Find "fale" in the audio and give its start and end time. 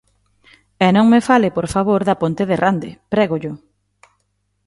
1.29-1.49